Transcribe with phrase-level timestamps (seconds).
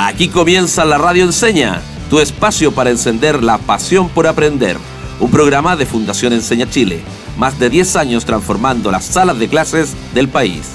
[0.00, 4.76] Aquí comienza la Radio Enseña, tu espacio para encender la pasión por aprender.
[5.18, 7.00] Un programa de Fundación Enseña Chile,
[7.36, 10.70] más de 10 años transformando las salas de clases del país.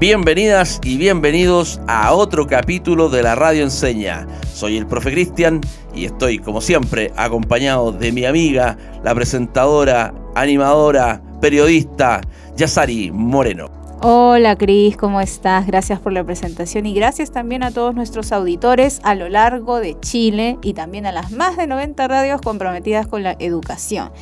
[0.00, 4.26] Bienvenidas y bienvenidos a otro capítulo de la Radio Enseña.
[4.62, 5.60] Soy el profe Cristian
[5.92, 12.20] y estoy, como siempre, acompañado de mi amiga, la presentadora, animadora, periodista,
[12.56, 13.72] Yasari Moreno.
[14.02, 15.66] Hola Cris, ¿cómo estás?
[15.66, 19.98] Gracias por la presentación y gracias también a todos nuestros auditores a lo largo de
[19.98, 24.12] Chile y también a las más de 90 radios comprometidas con la educación.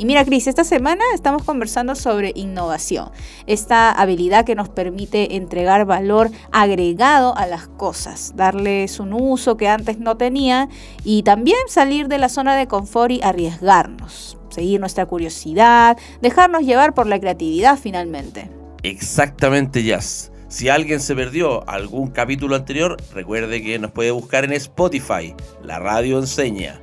[0.00, 3.10] Y mira, Cris, esta semana estamos conversando sobre innovación,
[3.48, 9.68] esta habilidad que nos permite entregar valor agregado a las cosas, darles un uso que
[9.68, 10.68] antes no tenía
[11.02, 16.94] y también salir de la zona de confort y arriesgarnos, seguir nuestra curiosidad, dejarnos llevar
[16.94, 18.48] por la creatividad finalmente.
[18.84, 20.30] Exactamente, Jazz.
[20.46, 25.80] Si alguien se perdió algún capítulo anterior, recuerde que nos puede buscar en Spotify, la
[25.80, 26.80] radio enseña.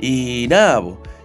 [0.00, 0.82] Y nada,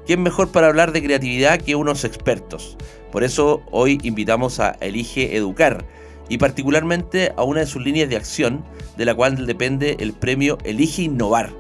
[0.10, 2.76] ¿quién mejor para hablar de creatividad que unos expertos?
[3.12, 5.86] Por eso hoy invitamos a Elige Educar
[6.30, 8.66] y particularmente a una de sus líneas de acción
[8.98, 11.52] de la cual depende el premio Elige Innovar.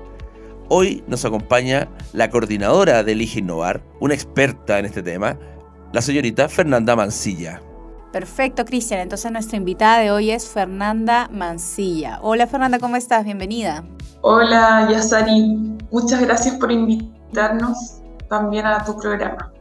[0.67, 5.37] Hoy nos acompaña la coordinadora de Elige Innovar, una experta en este tema,
[5.93, 7.61] la señorita Fernanda Mancilla.
[8.11, 9.01] Perfecto, Cristian.
[9.01, 12.17] Entonces nuestra invitada de hoy es Fernanda Mancilla.
[12.23, 13.25] Hola Fernanda, ¿cómo estás?
[13.25, 13.83] Bienvenida.
[14.21, 17.98] Hola Yasari, muchas gracias por invitarnos
[18.29, 19.51] también a tu programa.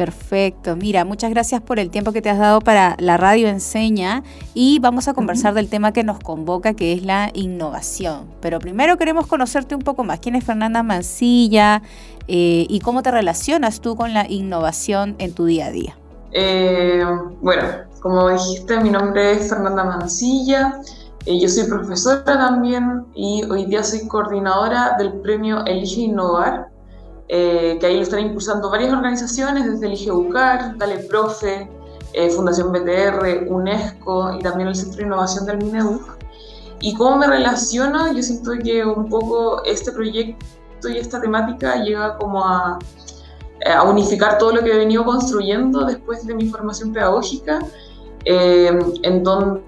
[0.00, 0.76] Perfecto.
[0.76, 4.22] Mira, muchas gracias por el tiempo que te has dado para la radio enseña
[4.54, 8.26] y vamos a conversar del tema que nos convoca, que es la innovación.
[8.40, 10.20] Pero primero queremos conocerte un poco más.
[10.20, 11.82] ¿Quién es Fernanda Mancilla
[12.28, 15.98] eh, y cómo te relacionas tú con la innovación en tu día a día?
[16.32, 17.04] Eh,
[17.42, 17.64] bueno,
[18.00, 20.80] como dijiste, mi nombre es Fernanda Mancilla.
[21.26, 26.69] Eh, yo soy profesora también y hoy día soy coordinadora del premio Elige Innovar
[27.32, 31.70] eh, que ahí lo están impulsando varias organizaciones, desde Elige Educar, Dale Profe,
[32.12, 36.18] eh, Fundación BTR, UNESCO y también el Centro de Innovación del Mineduc.
[36.80, 42.18] Y cómo me relaciono, yo siento que un poco este proyecto y esta temática llega
[42.18, 42.80] como a,
[43.64, 47.60] a unificar todo lo que he venido construyendo después de mi formación pedagógica,
[48.24, 49.62] eh, en donde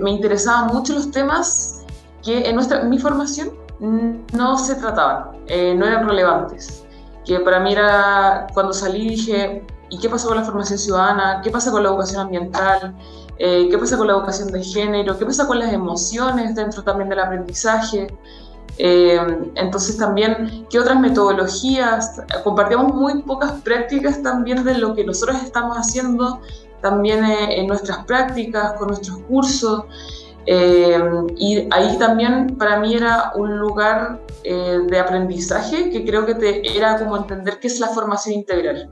[0.00, 1.84] me interesaban mucho los temas
[2.22, 3.50] que en nuestra, mi formación
[3.80, 6.84] no se trataban, eh, no eran relevantes.
[7.24, 11.40] Que para mí era, cuando salí dije, ¿y qué pasa con la formación ciudadana?
[11.42, 12.96] ¿Qué pasa con la educación ambiental?
[13.38, 15.16] Eh, ¿Qué pasa con la educación de género?
[15.18, 18.08] ¿Qué pasa con las emociones dentro también del aprendizaje?
[18.78, 19.20] Eh,
[19.56, 22.22] entonces también, ¿qué otras metodologías?
[22.44, 26.40] Compartíamos muy pocas prácticas también de lo que nosotros estamos haciendo
[26.80, 29.84] también en nuestras prácticas, con nuestros cursos.
[30.50, 30.98] Eh,
[31.36, 36.74] y ahí también para mí era un lugar eh, de aprendizaje que creo que te,
[36.74, 38.90] era como entender qué es la formación integral.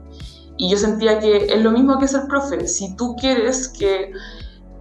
[0.57, 2.67] Y yo sentía que es lo mismo que ser profe.
[2.67, 4.11] Si tú quieres que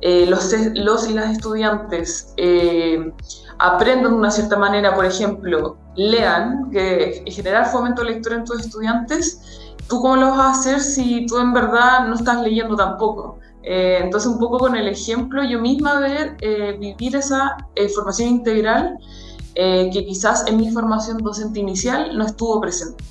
[0.03, 2.35] eh, los, los, y las estudiantes
[3.59, 9.41] aprendan de una cierta manera, por ejemplo, lean, que generar fomento lectura en tus estudiantes,
[9.89, 13.39] ¿tú cómo lo vas a hacer si tú en verdad no estás leyendo tampoco?
[13.67, 18.29] Eh, entonces, un poco con el ejemplo, yo misma ver, eh, vivir esa eh, formación
[18.29, 18.99] integral
[19.57, 23.03] que quizás en mi formación docente inicial no estuvo presente.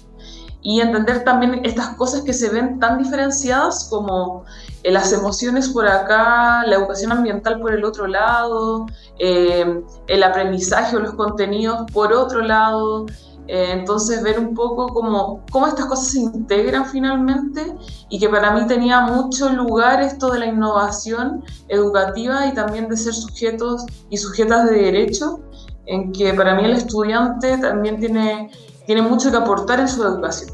[0.62, 4.44] Y entender también estas cosas que se ven tan diferenciadas como
[4.84, 8.86] las emociones por acá, la educación ambiental por el otro lado,
[9.18, 13.08] el aprendizaje o los contenidos por otro lado.
[13.48, 17.76] Eh, entonces ver un poco cómo, cómo estas cosas se integran finalmente
[18.10, 22.98] y que para mí tenía mucho lugar esto de la innovación educativa y también de
[22.98, 25.42] ser sujetos y sujetas de derecho,
[25.86, 28.50] en que para mí el estudiante también tiene,
[28.88, 30.52] tiene mucho que aportar en su educación.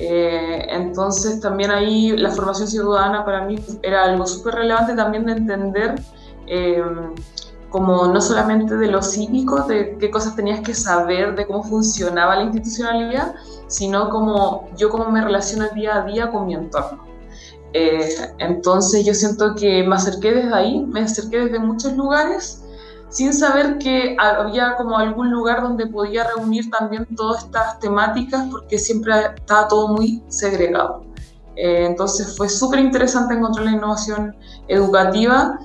[0.00, 5.32] Eh, entonces también ahí la formación ciudadana para mí era algo súper relevante también de
[5.32, 5.94] entender
[6.48, 6.82] eh,
[7.74, 12.36] como no solamente de lo cívico, de qué cosas tenías que saber, de cómo funcionaba
[12.36, 13.34] la institucionalidad,
[13.66, 17.04] sino como yo cómo me relaciono día a día con mi entorno.
[17.72, 22.62] Eh, entonces yo siento que me acerqué desde ahí, me acerqué desde muchos lugares,
[23.08, 28.78] sin saber que había como algún lugar donde podía reunir también todas estas temáticas, porque
[28.78, 31.02] siempre estaba todo muy segregado.
[31.56, 34.36] Eh, entonces fue súper interesante encontrar la innovación
[34.68, 35.58] educativa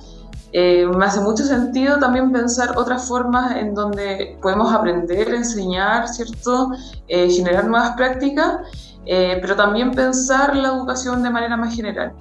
[0.52, 6.72] Eh, me hace mucho sentido también pensar otras formas en donde podemos aprender, enseñar, ¿cierto?
[7.06, 8.58] Eh, generar nuevas prácticas,
[9.06, 12.12] eh, pero también pensar la educación de manera más general.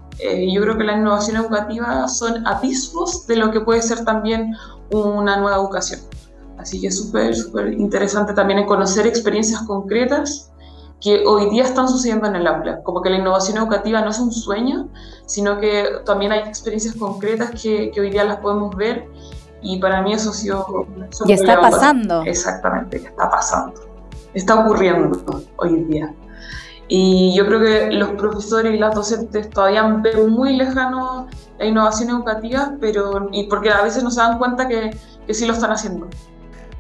[0.54, 4.54] yo creo que la innovación educativa son atisbos de lo que puede ser también
[4.92, 6.02] una nueva educación.
[6.58, 10.49] Así que es súper, súper interesante también conocer experiencias concretas
[11.02, 12.82] que hoy día están sucediendo en el aula.
[12.84, 14.90] Como que la innovación educativa no es un sueño,
[15.26, 19.08] sino que también hay experiencias concretas que, que hoy día las podemos ver
[19.62, 20.88] y para mí eso ha sido...
[21.26, 22.24] Y está pasando.
[22.24, 23.82] Exactamente, está pasando.
[24.34, 26.14] Está ocurriendo hoy día.
[26.88, 31.28] Y yo creo que los profesores y las docentes todavía ven muy lejano
[31.60, 34.98] la innovación educativa, pero y porque a veces no se dan cuenta que,
[35.28, 36.08] que sí lo están haciendo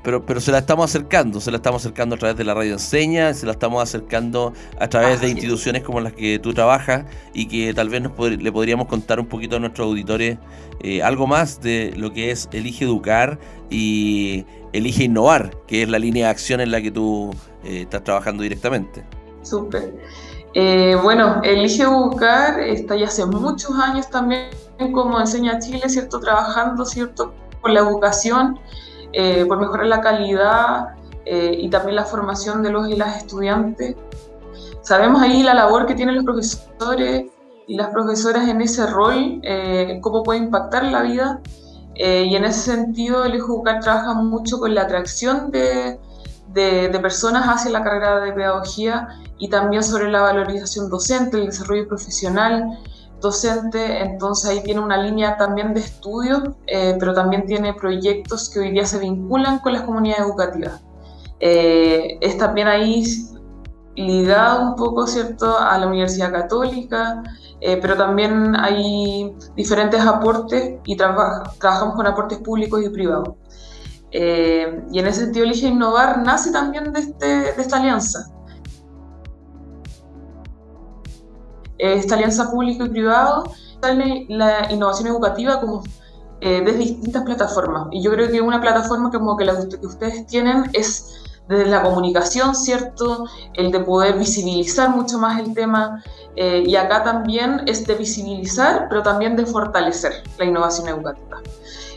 [0.09, 2.73] pero, pero se la estamos acercando, se la estamos acercando a través de la radio
[2.73, 7.47] enseña, se la estamos acercando a través de instituciones como las que tú trabajas y
[7.47, 10.39] que tal vez nos le podríamos contar un poquito a nuestros auditores
[10.79, 13.37] eh, algo más de lo que es Elige Educar
[13.69, 17.29] y Elige Innovar, que es la línea de acción en la que tú
[17.63, 19.05] eh, estás trabajando directamente.
[19.43, 19.93] Súper.
[20.55, 24.49] Eh, bueno, Elige Educar está ya hace muchos años también
[24.91, 26.19] como Enseña Chile, ¿cierto?
[26.19, 27.31] Trabajando, ¿cierto?
[27.61, 28.57] Con la educación
[29.13, 30.89] eh, por mejorar la calidad
[31.25, 33.95] eh, y también la formación de los y las estudiantes.
[34.81, 37.25] Sabemos ahí la labor que tienen los profesores
[37.67, 41.41] y las profesoras en ese rol, eh, cómo puede impactar la vida.
[41.95, 45.99] y en ese sentido, el EJUCAR trabaja mucho con la atracción de,
[46.53, 51.47] de, de, personas hacia la carrera de pedagogía y también sobre la valorización docente, el
[51.47, 52.79] desarrollo profesional
[53.19, 58.59] docente, entonces ahí tiene una línea también de estudio, eh, pero también tiene proyectos que
[58.59, 60.81] hoy día se vinculan con las comunidades educativas.
[61.39, 63.03] Eh, es también ahí
[63.95, 67.21] ligado un poco, ¿cierto?, a la Universidad Católica,
[67.61, 73.35] eh, pero también hay diferentes aportes y trabajamos con aportes públicos y privados.
[74.11, 78.31] y en ese sentido, Elige Innovar nace también de, este, de esta alianza.
[81.79, 85.83] Esta alianza público y privado, sale la innovación educativa como
[86.41, 87.87] eh, desde distintas plataformas.
[87.91, 91.81] Y yo creo que una plataforma como que la que ustedes tienen es desde la
[91.81, 93.25] comunicación, ¿cierto?
[93.55, 96.03] El de poder visibilizar mucho más el tema.
[96.35, 101.41] Eh, y acá también es de visibilizar, pero también de fortalecer la innovación educativa.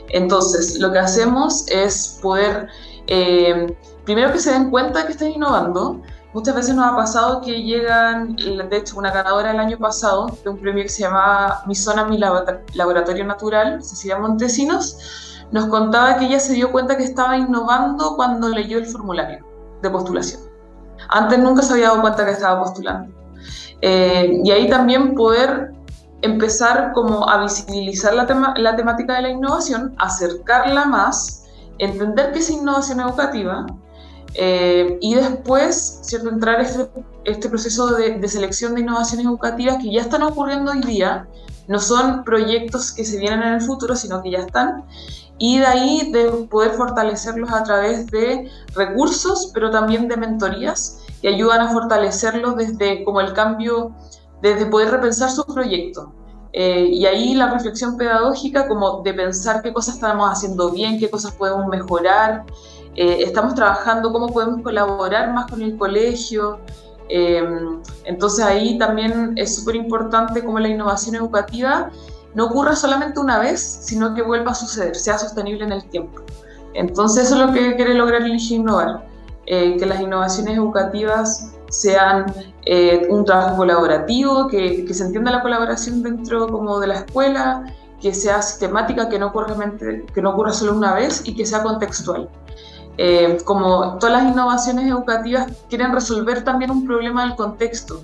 [0.08, 2.68] Entonces, lo que hacemos es poder,
[3.06, 6.00] eh, primero que se den cuenta que están innovando,
[6.32, 10.48] Muchas veces nos ha pasado que llegan, de hecho, una ganadora el año pasado de
[10.48, 16.24] un premio que se llamaba Mi Zona, Mi Laboratorio Natural, Cecilia Montesinos, nos contaba que
[16.24, 19.44] ella se dio cuenta que estaba innovando cuando leyó el formulario
[19.82, 20.40] de postulación.
[21.10, 23.12] Antes nunca se había dado cuenta que estaba postulando.
[23.82, 25.72] Eh, y ahí también poder
[26.22, 31.44] empezar como a visibilizar la, la temática de la innovación, acercarla más,
[31.76, 33.66] entender que es innovación educativa
[34.34, 36.88] eh, y después, ¿cierto?, entrar este,
[37.24, 41.28] este proceso de, selección de innovaciones educativas que ya están ocurriendo hoy día,
[41.68, 44.84] no son proyectos que se vienen en el futuro, sino que ya están,
[45.38, 51.28] y de ahí de poder fortalecerlos a través de recursos, pero también de mentorías que
[51.28, 53.94] ayudan a fortalecerlos desde como el cambio,
[54.40, 56.08] desde poder repensar sus proyectos.
[56.54, 61.08] Eh, y ahí la reflexión pedagógica como de pensar qué cosas estamos haciendo bien, qué
[61.10, 62.44] cosas podemos mejorar,
[62.94, 66.58] eh, estamos trabajando cómo podemos colaborar más con el colegio.
[67.08, 67.42] Eh,
[68.04, 71.90] entonces ahí también es súper importante cómo la innovación educativa
[72.34, 76.22] no ocurra solamente una vez, sino que vuelva a suceder, sea sostenible en el tiempo.
[76.74, 79.06] Entonces eso es lo que quiere lograr el Innovar,
[79.46, 82.26] eh, que las innovaciones educativas sean
[83.08, 87.64] un trabajo colaborativo, que, se entienda la colaboración dentro como de la escuela,
[88.00, 89.56] que sea sistemática, que no, ocurra,
[90.14, 92.28] que no ocurra solo una vez y que sea contextual.
[92.98, 98.02] Eh, como todas las innovaciones educativas quieren resolver también un problema del contexto,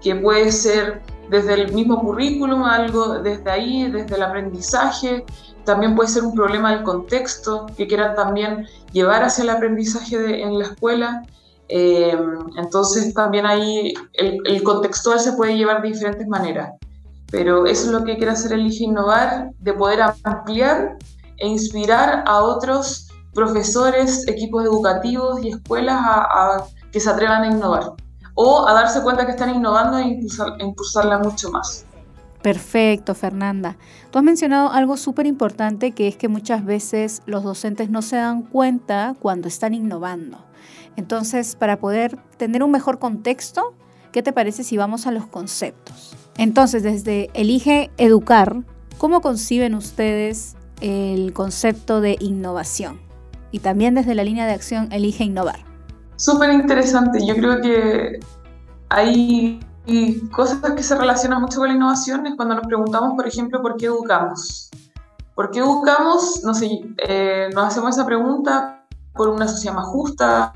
[0.00, 5.24] que puede ser desde el mismo currículum, algo desde ahí, desde el aprendizaje,
[5.64, 10.58] también puede ser un problema del contexto, que quieran también llevar hacia el aprendizaje en
[10.58, 11.22] la escuela.
[11.68, 12.16] Eh,
[12.56, 16.72] entonces también ahí el, contextual se puede llevar de diferentes maneras,
[17.30, 20.98] pero eso es lo que quiere hacer el Elige Innovar, de poder ampliar
[21.38, 27.92] e inspirar a otros profesores, equipos educativos y escuelas a, que se atrevan a innovar
[28.34, 30.20] o a darse cuenta que están innovando e
[30.58, 31.84] impulsarla mucho más.
[32.42, 33.76] Perfecto, Fernanda.
[34.10, 38.16] Tú has mencionado algo súper importante que es que muchas veces los docentes no se
[38.16, 40.44] dan cuenta cuando están innovando.
[40.96, 43.74] Entonces, para poder tener un mejor contexto,
[44.10, 46.16] ¿qué te parece si vamos a los conceptos?
[46.36, 48.64] Entonces, desde Elige Educar,
[48.98, 53.11] ¿cómo conciben ustedes el concepto de innovación
[53.52, 55.60] y también desde la línea de acción Elige Innovar.
[56.16, 57.24] Súper interesante.
[57.24, 58.18] Yo creo que
[58.88, 59.60] hay
[60.30, 63.76] cosas que se relacionan mucho con la innovación es cuando nos preguntamos, por ejemplo, ¿por
[63.76, 64.70] qué educamos?
[65.34, 66.42] ¿Por qué educamos?
[66.44, 70.52] No sé, eh, nos hacemos esa pregunta por una sociedad más justa,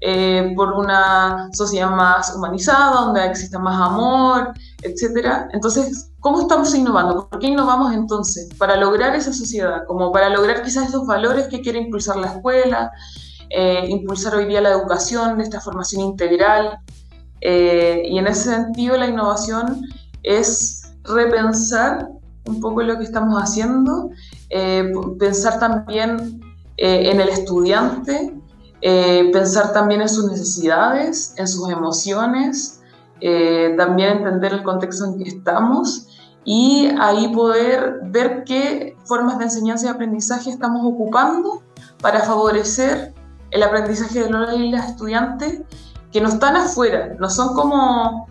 [0.00, 4.52] eh, por una sociedad más humanizada, donde exista más amor,
[4.82, 5.46] etc.
[5.52, 7.28] Entonces, ¿cómo estamos innovando?
[7.28, 8.48] ¿Por qué innovamos entonces?
[8.58, 12.90] Para lograr esa sociedad, como para lograr quizás esos valores que quiere impulsar la escuela,
[13.50, 16.78] eh, impulsar hoy día la educación, esta formación integral.
[17.40, 19.82] Eh, y en ese sentido, la innovación
[20.22, 22.08] es repensar
[22.46, 24.10] un poco lo que estamos haciendo,
[25.18, 26.42] pensar también
[26.76, 28.34] eh, en el estudiante,
[28.80, 32.80] eh, pensar también en sus necesidades, en sus emociones,
[33.24, 36.08] eh, también entender el contexto en que estamos
[36.44, 41.62] y ahí poder ver qué formas de enseñanza y aprendizaje estamos ocupando
[42.00, 43.14] para favorecer
[43.52, 45.60] el aprendizaje de los estudiantes
[46.10, 48.26] que no están afuera, no son como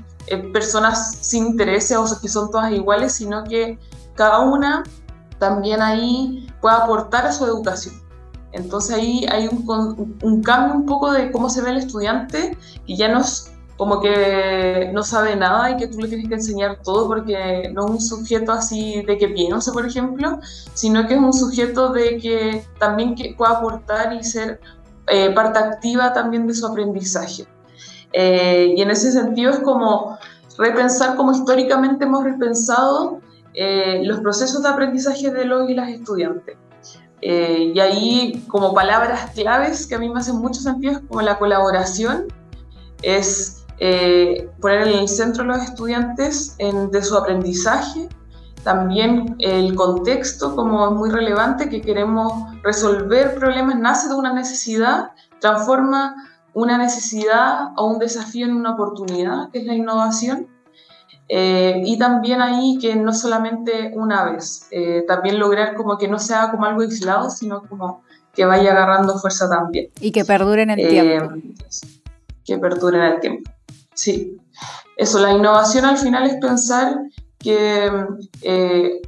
[0.51, 3.79] personas sin intereses o que son todas iguales, sino que
[4.15, 4.83] cada una
[5.39, 7.95] también ahí puede aportar a su educación.
[8.51, 12.97] Entonces ahí hay un, un, cambio un poco de cómo se ve el estudiante y
[12.97, 13.50] ya no es
[13.81, 17.85] como que no sabe nada y que tú le tienes que enseñar todo porque no
[17.85, 20.37] es un sujeto así de que piensa, por ejemplo,
[20.75, 24.59] sino que es un sujeto de que también que pueda aportar y ser
[25.07, 27.47] eh, parte activa también de su aprendizaje.
[28.13, 30.15] Eh, y en ese sentido es como
[30.59, 33.19] repensar como históricamente hemos repensado
[33.55, 36.55] eh, los procesos de aprendizaje de los y las estudiantes.
[37.23, 41.23] Eh, y ahí, como palabras claves que a mí me hacen mucho sentido, es como
[41.23, 42.27] la colaboración,
[43.01, 48.07] es eh, poner en el centro a los estudiantes de su aprendizaje,
[48.63, 55.11] también el contexto, como es muy relevante, que queremos resolver problemas, nace de una necesidad,
[55.39, 56.15] transforma
[56.53, 60.47] una necesidad o un desafío en una oportunidad, que es la innovación.
[61.27, 66.19] Eh, y también ahí que no solamente una vez, eh, también lograr como que no
[66.19, 68.03] sea como algo aislado, sino como
[68.35, 69.87] que vaya agarrando fuerza también.
[69.99, 71.35] Y que perdure en el tiempo.
[71.35, 71.59] Eh,
[72.45, 73.49] que perdure en el tiempo.
[73.93, 74.37] Sí.
[74.97, 76.97] Eso, la innovación al final es pensar
[77.39, 77.89] que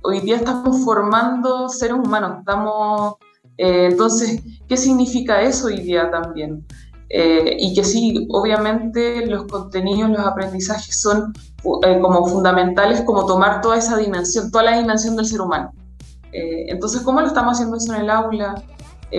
[0.01, 3.15] hoy día estamos formando seres humanos, estamos...
[3.57, 6.65] entonces, ¿qué significa eso hoy día también?
[7.15, 11.31] Eh, y que sí, obviamente los contenidos, los aprendizajes son
[11.85, 15.71] eh, como fundamentales, como tomar toda esa dimensión, toda la dimensión del ser humano.
[16.31, 18.55] Eh, entonces, ¿cómo lo estamos haciendo eso en el aula?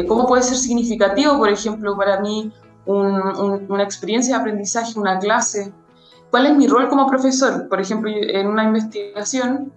[0.09, 2.53] ¿Cómo puede ser significativo, por ejemplo, para mí
[2.87, 5.73] una experiencia de aprendizaje, una clase?
[6.31, 7.69] ¿Cuál es mi rol como profesor?
[7.69, 9.73] Por ejemplo, en una investigación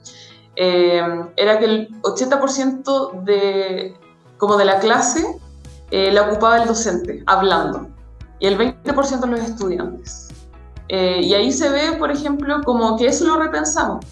[0.56, 3.96] era que el 80% de,
[4.38, 5.40] como de la clase
[5.92, 7.88] la ocupaba el docente, hablando
[8.40, 10.30] y el 20% de los estudiantes.
[10.90, 14.06] Eh, y ahí se ve, por ejemplo, como que eso lo repensamos.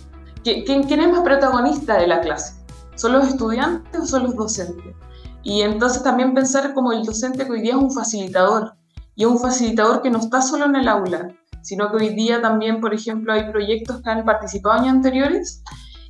[0.44, 2.56] ¿Quién, ¿Quién es más protagonista de la clase?
[2.96, 4.96] ¿Son los estudiantes o son los docentes?
[5.44, 8.76] Y entonces también pensar como el docente que hoy día es un facilitador,
[9.16, 11.30] y un facilitador que no está solo en el aula,
[11.62, 15.64] sino que hoy día también, por ejemplo, hay proyectos que han participado años anteriores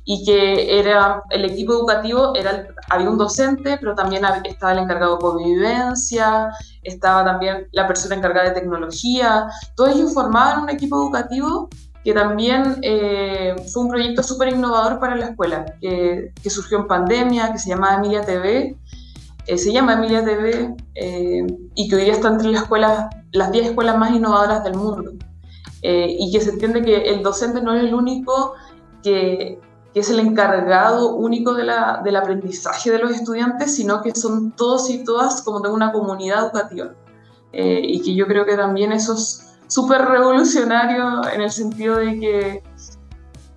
[0.04, 5.16] y que era el equipo educativo, era, había un docente, pero también estaba el encargado
[5.16, 6.50] de convivencia,
[6.82, 11.68] estaba también la persona encargada de tecnología, todos ellos formaban un equipo educativo
[12.04, 16.86] que también eh, fue un proyecto súper innovador para la escuela, que, que, surgió en
[16.86, 18.76] pandemia, que se llamaba Emilia TV,
[19.46, 23.52] eh, se llama Emilia TV, eh, y que hoy día está entre las, escuelas, las
[23.52, 25.12] 10 escuelas más innovadoras del mundo,
[25.82, 28.54] y que se entiende que el docente no es el único
[29.04, 29.60] que
[29.96, 35.02] que es el encargado único del aprendizaje de los estudiantes, sino que son todos y
[35.04, 36.92] todas como de una comunidad educativa.
[37.54, 42.20] Eh, y que yo creo que también eso es súper revolucionario en el sentido de
[42.20, 42.62] que,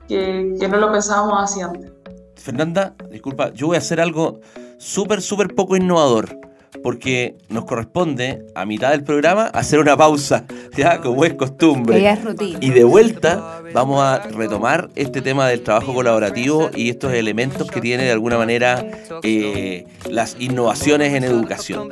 [0.07, 1.91] que, que no lo pensábamos así antes.
[2.35, 4.39] Fernanda, disculpa, yo voy a hacer algo
[4.79, 6.39] súper, súper poco innovador
[6.83, 10.45] porque nos corresponde a mitad del programa hacer una pausa,
[10.77, 12.07] ya como es costumbre.
[12.07, 12.59] es rutina.
[12.61, 17.81] Y de vuelta vamos a retomar este tema del trabajo colaborativo y estos elementos que
[17.81, 18.85] tiene de alguna manera
[19.23, 21.89] eh, las innovaciones en educación.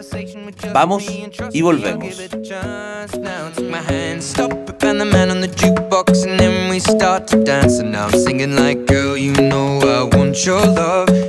[0.74, 1.06] Vamos
[1.52, 2.16] y volvemos.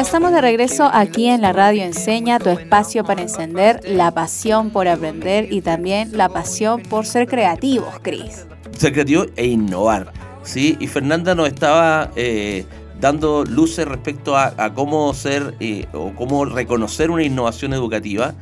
[0.00, 4.88] Estamos de regreso aquí en la radio Enseña, tu espacio para encender la pasión por
[4.88, 8.46] aprender y también la pasión por ser creativos, Cris.
[8.78, 10.10] Ser creativo e innovar.
[10.42, 10.78] ¿sí?
[10.80, 12.64] Y Fernanda nos estaba eh,
[12.98, 18.32] dando luces respecto a, a cómo ser eh, o cómo reconocer una innovación educativa,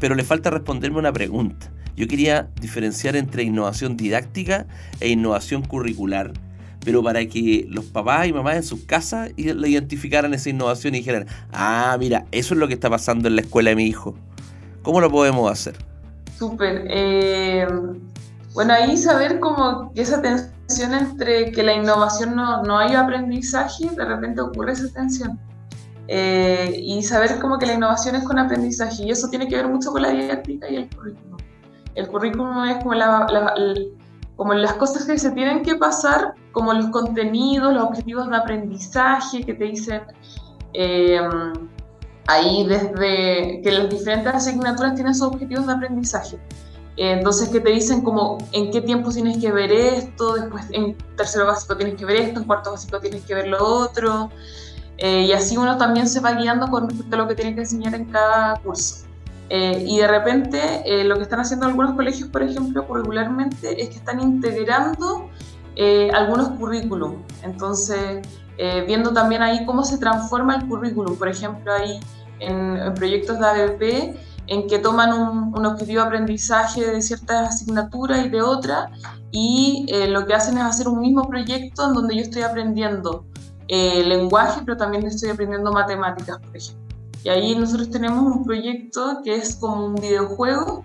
[0.00, 1.70] pero le falta responderme una pregunta.
[1.96, 4.66] Yo quería diferenciar entre innovación didáctica
[5.00, 6.32] e innovación curricular,
[6.88, 11.00] pero para que los papás y mamás en sus casas le identificaran esa innovación y
[11.00, 14.14] dijeran, ah, mira, eso es lo que está pasando en la escuela de mi hijo.
[14.82, 15.76] ¿Cómo lo podemos hacer?
[16.38, 16.86] Súper.
[16.88, 17.68] eh,
[18.54, 24.04] bueno, ahí saber como esa tensión entre que la innovación no, no hay aprendizaje, de
[24.06, 25.38] repente ocurre esa tensión.
[26.06, 29.68] Eh, y saber como que la innovación es con aprendizaje y eso tiene que ver
[29.68, 31.36] mucho con la didáctica y el currículum.
[31.94, 32.96] El currículum es como,
[34.36, 39.44] como las cosas que se tienen que pasar, como los contenidos, los objetivos de aprendizaje
[39.44, 40.02] que te dicen
[40.74, 41.20] eh,
[42.26, 46.34] ahí desde que las diferentes asignaturas tienen sus objetivos de aprendizaje.
[46.96, 50.96] Eh, Entonces, que te dicen como en qué tiempo tienes que ver esto, después en
[51.16, 54.30] tercero básico tienes que ver esto, en cuarto básico tienes que ver lo otro.
[54.96, 57.60] Eh, y así uno también se va guiando con respecto a lo que tiene que
[57.60, 59.06] enseñar en cada curso.
[59.48, 63.90] Eh, y de repente eh, lo que están haciendo algunos colegios, por ejemplo, curricularmente, es
[63.90, 65.30] que están integrando
[65.78, 67.22] eh, algunos currículum.
[67.42, 68.26] Entonces,
[68.58, 71.16] eh, viendo también ahí cómo se transforma el currículum.
[71.16, 72.00] Por ejemplo, ahí
[72.40, 74.16] en, en proyectos de ABP,
[74.48, 78.90] en que toman un, un objetivo de aprendizaje de ciertas asignaturas y de otra,
[79.30, 83.24] y eh, lo que hacen es hacer un mismo proyecto en donde yo estoy aprendiendo
[83.68, 86.96] eh, lenguaje, pero también estoy aprendiendo matemáticas, por ejemplo.
[87.22, 90.84] Y ahí nosotros tenemos un proyecto que es como un videojuego,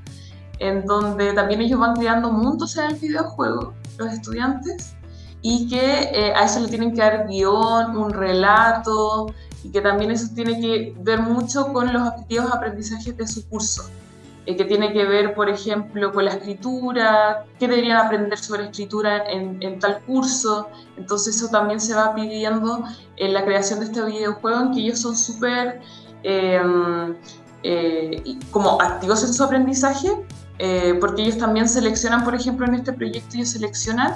[0.60, 4.96] en donde también ellos van creando mundos en el videojuego, los estudiantes,
[5.42, 10.12] y que eh, a eso le tienen que dar guion, un relato, y que también
[10.12, 13.84] eso tiene que ver mucho con los objetivos de aprendizaje de su curso,
[14.46, 19.24] eh, que tiene que ver, por ejemplo, con la escritura, qué deberían aprender sobre escritura
[19.30, 22.84] en, tal curso, entonces eso también se va pidiendo
[23.18, 25.82] en la creación de este videojuego, en que ellos son súper
[26.24, 26.62] eh,
[27.64, 30.10] eh, como activos en su aprendizaje,
[30.60, 34.14] eh, porque ellos también seleccionan, por ejemplo, en este proyecto ellos seleccionan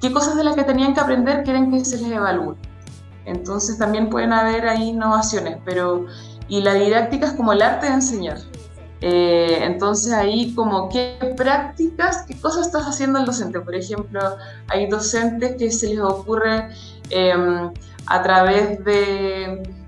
[0.00, 2.56] qué cosas de las que tenían que aprender quieren que se les evalúe.
[3.24, 6.06] Entonces también pueden haber ahí innovaciones, pero
[6.48, 8.38] y la didáctica es como el arte de enseñar.
[9.00, 13.60] Eh, entonces ahí como qué prácticas, qué cosas estás haciendo el docente.
[13.60, 14.20] Por ejemplo,
[14.68, 16.68] hay docentes que se les ocurre
[17.10, 17.70] eh,
[18.06, 19.83] a través de...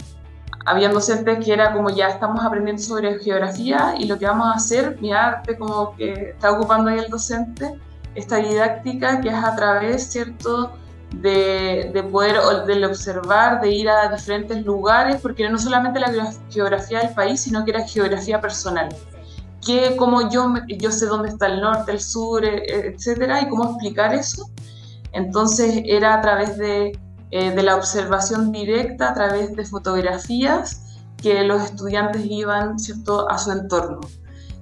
[0.67, 4.53] Habían docentes que era como ya estamos aprendiendo sobre geografía y lo que vamos a
[4.55, 7.73] hacer, mi arte como que está ocupando ahí el docente,
[8.17, 10.73] esta didáctica que es a través, ¿cierto?,
[11.15, 17.01] de, de poder del observar, de ir a diferentes lugares, porque no solamente la geografía
[17.01, 18.89] del país, sino que era geografía personal.
[19.65, 24.15] Que como yo, yo sé dónde está el norte, el sur, etcétera, y cómo explicar
[24.15, 24.51] eso.
[25.13, 26.99] Entonces era a través de,
[27.31, 30.83] eh, de la observación directa, a través de fotografías,
[31.17, 33.29] que los estudiantes iban ¿cierto?
[33.29, 34.01] a su entorno.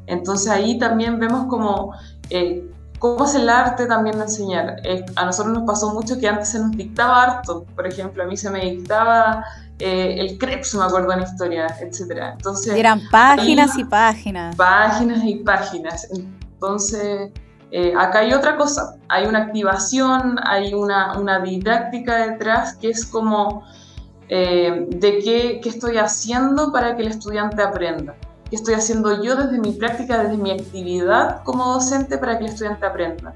[0.06, 1.94] Entonces ahí también vemos como
[2.30, 4.76] eh, cómo es el arte también de enseñar.
[4.84, 8.26] Eh, a nosotros nos pasó mucho que antes se nos dictaba harto, por ejemplo, a
[8.26, 9.44] mí se me dictaba
[9.78, 12.32] eh, el Krebs, me acuerdo en historia, etc.
[12.32, 14.56] Entonces, eran páginas y páginas.
[14.56, 16.08] Páginas y páginas.
[16.12, 17.30] Entonces,
[17.76, 23.04] eh, acá hay otra cosa, hay una activación, hay una, una didáctica detrás que es
[23.04, 23.64] como
[24.28, 28.14] eh, de qué, qué estoy haciendo para que el estudiante aprenda
[28.48, 32.50] qué estoy haciendo yo desde mi práctica, desde mi actividad como docente para que el
[32.50, 33.34] estudiante aprenda.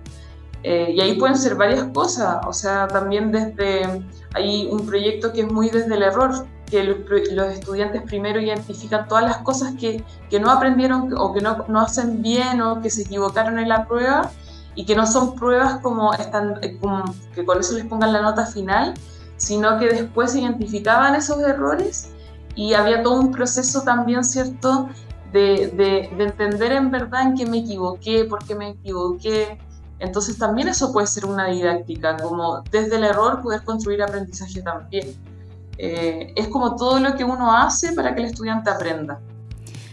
[0.62, 5.40] Eh, y ahí pueden ser varias cosas, o sea, también desde, hay un proyecto que
[5.40, 10.40] es muy desde el error, que los, estudiantes primero identifican todas las cosas que, que
[10.40, 14.30] no aprendieron o que no, no, hacen bien o que se equivocaron en la prueba
[14.74, 17.04] y que no son pruebas como, están, como
[17.34, 18.94] que con eso les pongan la nota final,
[19.36, 22.10] sino que después identificaban esos errores
[22.54, 24.88] y había todo un proceso también, ¿cierto?,
[25.32, 29.58] de, de, de, entender en verdad en qué me equivoqué, por qué me equivoqué,
[29.98, 35.14] Entonces también eso puede ser una didáctica, como desde el error poder construir aprendizaje también.
[35.78, 39.20] Eh, es como todo lo que uno hace para que el estudiante aprenda.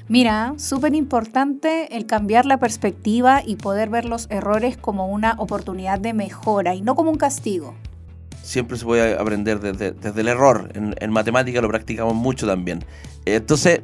[0.07, 5.99] Mira, súper importante el cambiar la perspectiva y poder ver los errores como una oportunidad
[5.99, 7.75] de mejora y no como un castigo.
[8.43, 10.69] Siempre se puede aprender desde, el error.
[10.75, 12.85] En, en, matemática lo practicamos mucho también.
[13.25, 13.81] Entonces,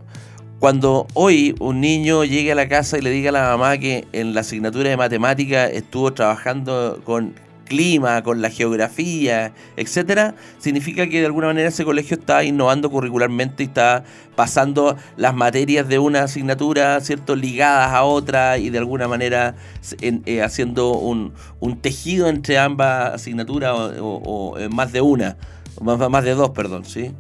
[0.60, 4.08] cuando hoy un niño llegue a la casa y le diga a la mamá que
[4.12, 7.34] en la asignatura de matemática estuvo trabajando con
[7.72, 13.64] clima, con la geografía, etcétera, significa que de alguna manera ese colegio está innovando curricularmente
[13.64, 14.04] y está
[14.36, 19.56] pasando las materias de una asignatura, ¿cierto?, ligadas a otra y de alguna manera
[20.02, 21.34] eh, haciendo un,
[21.82, 25.38] tejido entre ambas asignaturas o, más de una,
[25.80, 27.14] más, de dos, perdón, ¿sí?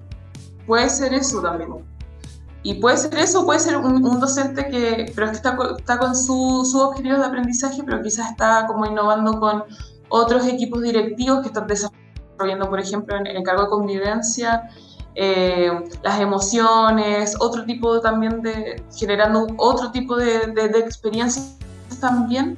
[0.67, 1.69] Puede ser eso también.
[2.63, 5.55] Y puede ser eso, puede ser un, docente que, pero que está,
[5.97, 9.63] con sus su objetivos de aprendizaje, pero quizás está como innovando con
[10.11, 14.69] otros equipos directivos que están desarrollando, por ejemplo, en, el cargo de convivencia,
[15.15, 15.71] eh,
[16.03, 21.57] las emociones, otro tipo también de, generando otro tipo de, de, experiencias
[21.99, 22.57] también.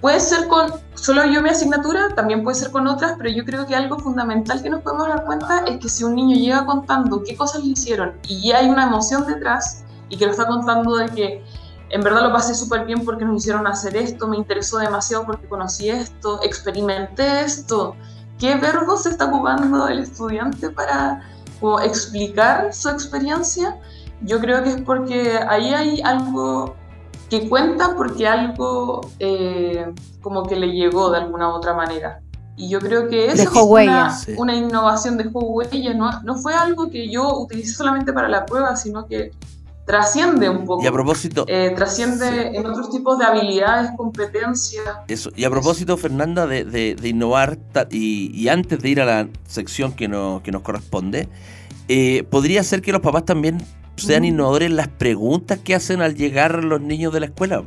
[0.00, 3.66] Puede ser con solo yo mi asignatura, también puede ser con otras, pero yo creo
[3.66, 7.22] que algo fundamental que nos podemos dar cuenta es que si un niño llega contando
[7.22, 10.96] qué cosas le hicieron y ya hay una emoción detrás y que lo está contando
[10.96, 11.44] de que
[11.92, 15.46] en verdad lo pasé súper bien porque nos hicieron hacer esto, me interesó demasiado porque
[15.46, 17.94] conocí esto, experimenté esto.
[18.38, 21.22] ¿Qué verbo se está ocupando el estudiante para
[21.84, 23.78] explicar su experiencia?
[24.22, 26.74] Yo creo que es porque ahí hay algo
[27.28, 32.22] que cuenta porque algo eh, como que le llegó de alguna u otra manera.
[32.56, 36.88] Y yo creo que eso es una, una, innovación, de huella, no, no fue algo
[36.88, 39.30] que yo utilicé solamente para la prueba, sino que
[39.84, 40.82] trasciende un poco.
[40.82, 41.44] Y a propósito.
[41.48, 44.84] Eh, trasciende en otros tipos de habilidades, competencias.
[45.08, 45.30] Eso.
[45.36, 47.58] Y a propósito, Fernanda, de, de, innovar,
[47.90, 50.08] y, antes de ir a la sección que,
[50.42, 51.28] que nos corresponde,
[51.88, 53.58] eh, ¿podría ser que los papás también
[53.96, 57.62] sean innovadores en las preguntas que hacen al llegar los niños de la escuela?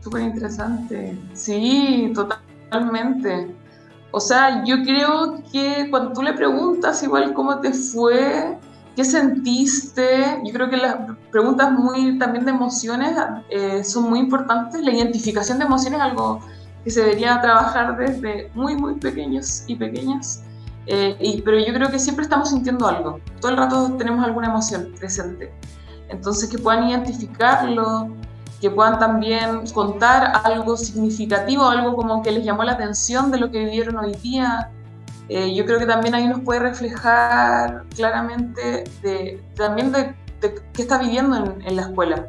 [0.00, 1.16] Súper interesante.
[1.32, 3.54] Sí, totalmente.
[4.10, 8.58] O sea, yo creo que cuando tú le preguntas igual cómo te fue,
[8.94, 10.40] ¿Qué sentiste?
[10.44, 10.96] Yo creo que las
[11.30, 13.16] preguntas muy también de emociones
[13.48, 14.82] eh, son muy importantes.
[14.82, 16.40] La identificación de emociones es algo
[16.84, 20.42] que se debería trabajar desde muy, muy pequeños y pequeñas.
[20.86, 23.20] Eh, y, pero yo creo que siempre estamos sintiendo algo.
[23.40, 25.50] Todo el rato tenemos alguna emoción presente.
[26.10, 28.14] Entonces, que puedan identificarlo,
[28.60, 33.50] que puedan también contar algo significativo, algo como que les llamó la atención de lo
[33.50, 34.70] que vivieron hoy día
[35.28, 40.98] eh, yo creo que también ahí nos puede reflejar claramente de, también de, qué está
[40.98, 42.28] viviendo en, la escuela.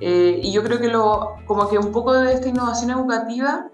[0.00, 3.68] Eh, y yo creo que lo, como que un poco de esta innovación educativa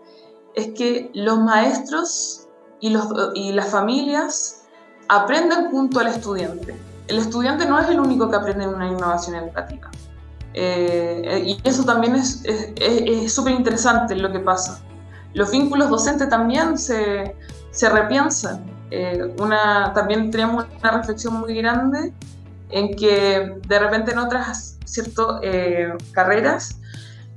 [0.55, 2.49] es que los maestros
[2.81, 4.62] y, los, y las familias
[5.09, 6.75] aprenden junto al estudiante.
[7.09, 9.90] El estudiante no es el único que aprende en una innovación educativa.
[10.55, 12.42] Eh, y eso también es
[13.29, 14.81] súper es, interesante lo que pasa.
[15.35, 17.37] Los vínculos docentes también se,
[17.76, 18.60] se repiensa.
[18.90, 22.12] Eh, una, también tenemos una reflexión muy grande
[22.70, 26.78] en que de repente en otras cierto, eh, carreras,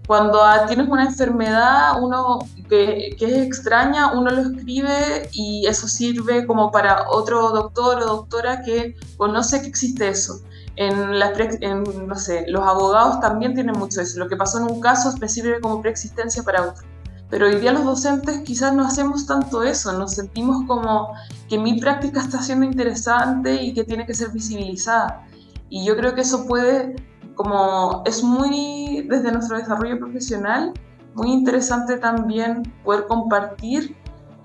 [0.07, 6.71] cuando tienes una enfermedad uno que, es extraña, uno lo escribe y eso sirve como
[6.71, 10.41] para otro doctor o doctora que conoce que existe eso.
[10.77, 14.17] En, los abogados también tienen mucho eso.
[14.17, 16.87] Lo que pasó en un caso sirve como preexistencia para otro.
[17.29, 21.13] Pero hoy día los docentes quizás no hacemos tanto eso, nos sentimos como
[21.47, 25.27] que mi práctica está siendo interesante y que tiene que ser visibilizada.
[25.69, 26.95] Y yo creo que eso puede,
[27.35, 30.73] como es muy desde nuestro desarrollo profesional,
[31.13, 33.95] muy interesante también poder compartir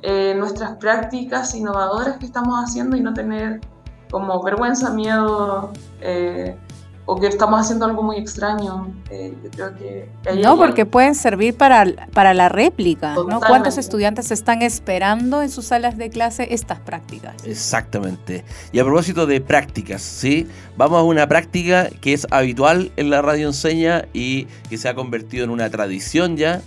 [0.03, 3.61] eh, nuestras prácticas innovadoras que estamos haciendo y no tener
[4.11, 5.73] como vergüenza, miedo.
[6.01, 6.59] Eh,
[7.07, 8.89] o que estamos haciendo algo muy extraño.
[9.11, 10.09] Eh, creo que
[10.43, 13.15] no, porque pueden servir para, para la réplica.
[13.15, 13.41] ¿no?
[13.41, 17.35] ¿Cuántos estudiantes están esperando en sus salas de clase estas prácticas?
[17.45, 18.45] Exactamente.
[18.73, 20.49] Y a propósito de prácticas, ¿sí?
[20.77, 24.95] Vamos a una práctica que es habitual en la radio enseña y que se ha
[24.95, 26.63] convertido en una tradición ya,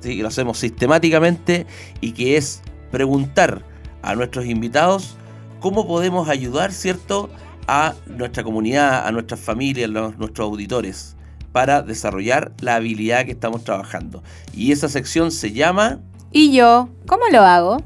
[0.00, 0.16] ¿sí?
[0.16, 1.66] que lo hacemos sistemáticamente
[2.00, 3.62] y que es preguntar
[4.02, 5.16] a nuestros invitados
[5.60, 7.30] cómo podemos ayudar, ¿cierto?,
[7.66, 11.16] a nuestra comunidad, a nuestras familias, a nuestros auditores,
[11.52, 14.22] para desarrollar la habilidad que estamos trabajando.
[14.54, 16.00] Y esa sección se llama...
[16.32, 16.88] ¿Y yo?
[17.06, 17.82] ¿Cómo lo hago?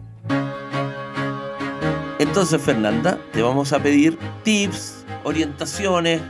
[2.18, 6.20] Entonces, Fernanda, te vamos a pedir tips, orientaciones,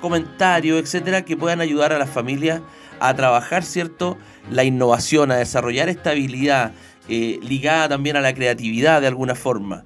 [0.00, 2.60] comentarios, etcétera, que puedan ayudar a las familias
[3.00, 4.18] a trabajar, ¿cierto?
[4.50, 6.72] La innovación, a desarrollar esta habilidad
[7.08, 9.84] eh, ligada también a la creatividad de alguna forma.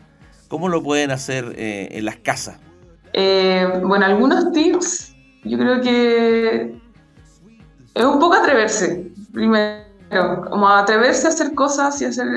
[0.49, 2.59] ¿Cómo lo pueden hacer eh, en las casas?
[3.13, 6.81] Eh, bueno, algunos tips, yo creo que
[7.95, 9.85] es un poco atreverse, primero,
[10.51, 12.29] como atreverse a hacer cosas y hacer,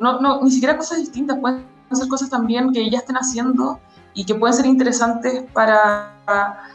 [0.00, 3.80] no, no, ni siquiera cosas distintas, pueden ser cosas también que ya estén haciendo
[4.14, 6.14] y que pueden ser interesantes para,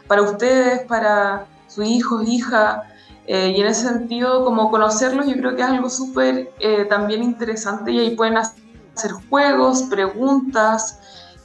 [0.06, 2.82] para ustedes, para sus hijos, hija.
[3.26, 7.22] Eh, y en ese sentido, como conocerlos, yo creo que es algo súper eh, también
[7.22, 10.98] interesante y ahí pueden hacer juegos, preguntas.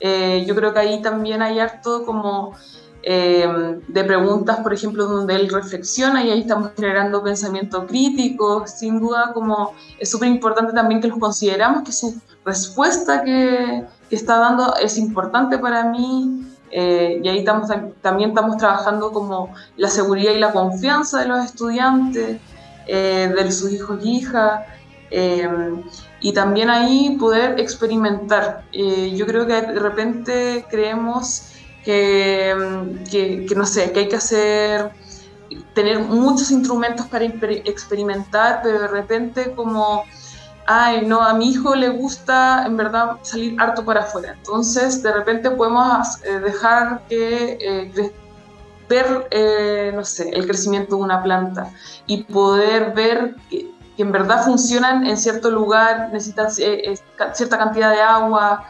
[0.06, 2.56] Eh, yo creo que ahí también hay harto como
[3.06, 8.66] de preguntas, por ejemplo, donde él reflexiona y ahí estamos generando pensamiento crítico.
[8.66, 14.16] Sin duda, como es súper importante también que los consideramos, que su respuesta que, que
[14.16, 16.44] está dando es importante para mí.
[16.76, 17.70] Eh, y ahí estamos,
[18.02, 22.40] también estamos trabajando como la seguridad y la confianza de los estudiantes,
[22.88, 24.62] eh, de sus hijos y hijas,
[25.14, 25.48] eh,
[26.22, 28.64] y también ahí poder experimentar.
[28.72, 31.50] yo creo que de repente creemos
[31.86, 32.56] que,
[33.10, 34.92] que, que, no sé, que hay que hacer,
[35.74, 40.04] tener muchos instrumentos para experimentar, pero de repente como
[40.66, 44.34] ay, no, a mi hijo le gusta en verdad salir harto para afuera.
[44.38, 48.12] Entonces, de repente podemos eh, dejar que eh,
[48.90, 51.72] ver, eh, no sé, el crecimiento de una planta
[52.06, 53.36] y poder ver
[54.02, 58.66] en verdad funcionan en cierto lugar, necesitan cierta cantidad de agua.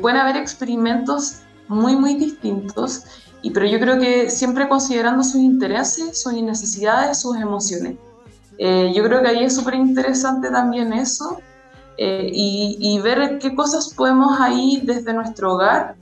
[0.00, 3.04] pueden haber experimentos muy, muy distintos,
[3.42, 7.96] y, pero yo creo que siempre considerando sus intereses, sus necesidades, sus emociones.
[8.58, 11.38] Eh, yo creo que ahí es súper interesante también eso
[11.96, 15.94] eh, y, ver qué cosas podemos ahí desde nuestro hogar,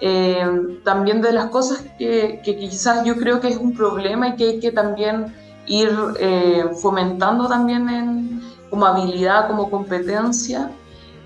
[0.00, 0.44] eh,
[0.84, 4.60] también de las cosas que, quizás yo creo que es un problema y que hay
[4.60, 5.34] que también
[5.70, 5.90] ir
[6.82, 10.70] fomentando también en, como habilidad, como competencia,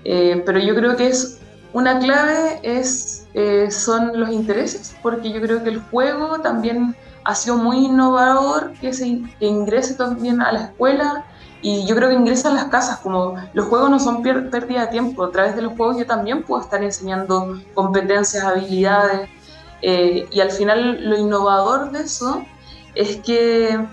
[0.03, 1.39] pero yo creo que es
[1.73, 3.27] una clave es,
[3.69, 8.93] son los intereses, porque yo creo que el juego también ha sido muy innovador que,
[8.93, 11.25] se, ingrese también a la escuela
[11.61, 14.87] y yo creo que ingresa a las casas, como los juegos no son pérdida de
[14.87, 19.27] tiempo, a través de los juegos yo también puedo estar enseñando competencias, habilidades
[19.81, 22.43] eh, y al final lo innovador de eso
[22.93, 23.83] es que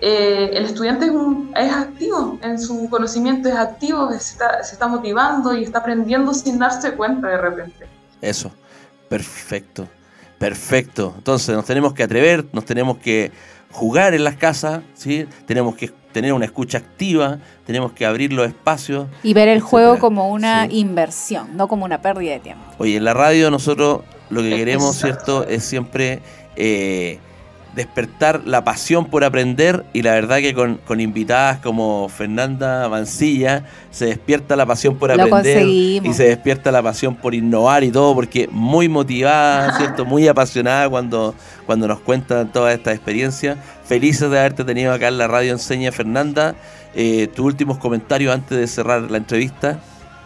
[0.00, 1.10] eh, el estudiante
[1.56, 6.32] es, activo en su conocimiento, es activo, se está, se está motivando y está aprendiendo
[6.32, 7.86] sin darse cuenta de repente.
[8.20, 8.50] Eso,
[9.08, 9.86] perfecto.
[10.38, 11.12] Perfecto.
[11.18, 13.30] Entonces nos tenemos que atrever, nos tenemos que
[13.72, 15.26] jugar en las casas, ¿sí?
[15.46, 19.06] tenemos que tener una escucha activa, tenemos que abrir los espacios.
[19.22, 22.64] Y ver el juego como una inversión, no como una pérdida de tiempo.
[22.78, 26.22] Oye, en la radio nosotros lo que queremos, ¿cierto?, es siempre
[26.56, 27.18] eh,
[27.74, 34.06] despertar la pasión por aprender y la verdad que con, invitadas como Fernanda Mancilla se
[34.06, 38.48] despierta la pasión por aprender y se despierta la pasión por innovar y todo porque
[38.50, 40.04] muy motivada, ¿cierto?
[40.04, 41.34] Muy apasionada cuando,
[41.66, 43.56] cuando nos cuentan toda esta experiencia.
[43.84, 46.54] Felices de haberte tenido acá en la radio Enseña Fernanda.
[46.94, 49.78] Eh, tus últimos comentarios antes de cerrar la entrevista.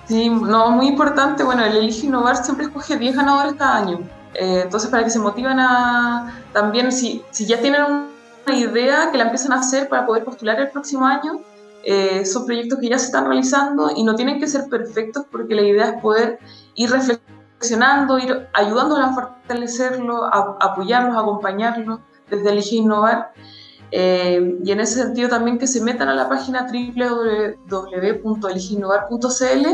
[0.07, 1.43] Sí, no, muy importante.
[1.45, 4.01] Bueno, el Elige Innovar siempre escoge 10 ganadores cada año.
[4.35, 9.25] Eh, entonces, para que se motiven a también, si, ya tienen una idea, que la
[9.25, 11.41] empiecen a hacer para poder postular el próximo año,
[11.85, 15.55] eh, son proyectos que ya se están realizando y no tienen que ser perfectos porque
[15.55, 16.39] la idea es poder
[16.75, 23.33] ir reflexionando, ir ayudándolos a fortalecerlo, apoyarlos, acompañarlos desde Elige Innovar.
[23.91, 29.67] Eh, y en ese sentido también que se metan a la página www.eligeinnovar.cl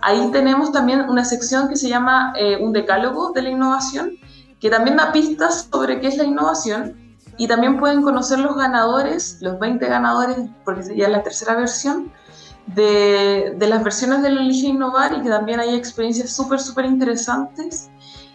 [0.00, 4.12] Ahí tenemos también una sección que se llama eh, un decálogo de la innovación,
[4.60, 9.38] que también da pistas sobre qué es la innovación y también pueden conocer los ganadores,
[9.40, 12.12] los 20 ganadores, porque sería la tercera versión,
[12.66, 17.90] de, de las versiones del Elige Innovar y que también hay experiencias súper, súper interesantes.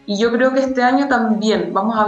[0.08, 2.08] Y yo creo que este año también vamos a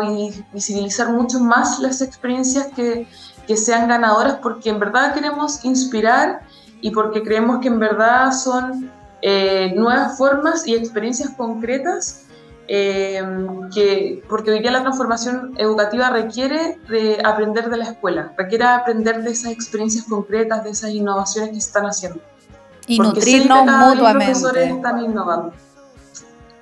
[0.54, 3.06] visibilizar mucho más las experiencias que,
[3.46, 6.40] que sean ganadoras porque en verdad queremos inspirar
[6.80, 8.90] y porque creemos que en verdad son
[9.22, 12.26] eh, nuevas formas y experiencias concretas,
[12.70, 13.22] eh,
[13.74, 19.24] que, porque hoy día la transformación educativa requiere de aprender de la escuela, requiere aprender
[19.24, 22.22] de esas experiencias concretas, de esas innovaciones que se están haciendo.
[22.88, 24.26] Y porque nutrirnos mutuamente.
[24.32, 25.54] profesores están innovando.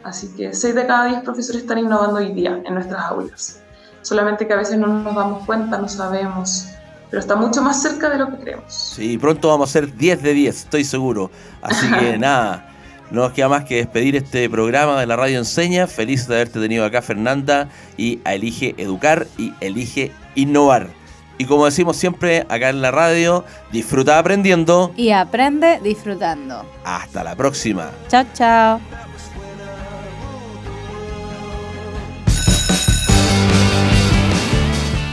[0.04, 3.60] Así que 6 de cada 10 profesores están innovando hoy día en nuestras aulas.
[4.02, 6.68] Solamente que a veces no nos damos cuenta, no sabemos
[7.10, 8.74] pero está mucho más cerca de lo que creemos.
[8.74, 11.32] Sí, pronto vamos a ser 10 de 10, estoy seguro.
[11.62, 12.70] Así que nada,
[13.12, 15.88] no nos queda más que despedir este programa de la Radio Enseña.
[15.88, 20.88] Feliz de haberte tenido acá, Fernanda, y a Elige Educar y Elige Innovar.
[21.38, 24.92] Y como decimos siempre acá en la radio, disfruta aprendiendo.
[24.98, 26.66] Y aprende disfrutando.
[26.84, 27.92] Hasta la próxima.
[28.10, 29.07] Chao, chao.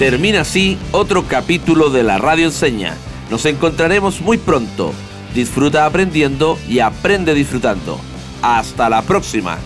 [0.05, 2.95] Termina así otro capítulo de la Radio Enseña.
[3.31, 4.93] Nos encontraremos muy pronto.
[5.35, 7.99] Disfruta aprendiendo y aprende disfrutando.
[8.43, 9.57] Hasta la próxima.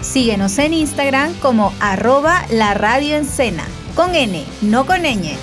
[0.00, 3.16] Síguenos en Instagram como arroba la radio
[3.94, 5.36] con N, no con ñ.